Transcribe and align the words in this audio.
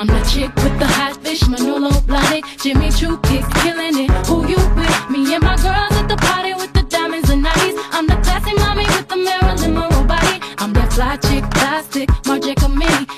I'm 0.00 0.06
the 0.06 0.20
chick 0.30 0.54
with 0.56 0.78
the 0.78 0.86
hot 0.86 1.16
fish, 1.22 1.46
Manolo 1.48 1.90
Blahnik, 2.08 2.44
Jimmy 2.62 2.90
Choo 2.90 3.18
kick, 3.18 3.44
killing 3.62 3.98
it. 4.04 4.10
Who 4.26 4.46
you 4.46 4.56
with? 4.76 5.10
Me 5.10 5.34
and 5.34 5.42
my 5.42 5.56
girls 5.56 5.92
at 6.00 6.08
the 6.08 6.16
party 6.16 6.54
with 6.54 6.72
the 6.72 6.82
diamonds 6.82 7.28
and 7.28 7.42
nice. 7.42 7.74
I'm 7.92 8.06
the 8.06 8.16
classy 8.22 8.54
mommy 8.54 8.86
with 8.86 9.08
the 9.08 9.16
Marilyn 9.16 9.74
Monroe 9.74 10.04
body. 10.04 10.40
I'm 10.58 10.72
that 10.72 10.92
fly 10.92 11.16
chick, 11.16 11.44
plastic, 11.50 12.08
Marja 12.24 12.54
Kamini. 12.54 13.09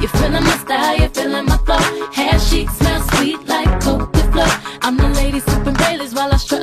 You're 0.00 0.08
feeling 0.08 0.44
my 0.44 0.56
style, 0.56 0.96
you're 0.96 1.10
feeling 1.10 1.44
my 1.44 1.58
flow. 1.58 1.76
Hair 2.12 2.38
chic, 2.38 2.70
smell 2.70 3.02
sweet 3.10 3.46
like 3.46 3.68
coconut 3.82 4.32
flow. 4.32 4.78
I'm 4.80 4.96
the 4.96 5.08
lady 5.08 5.40
sipping 5.40 5.74
Baileys 5.74 6.14
while 6.14 6.32
I 6.32 6.38
strut 6.38 6.59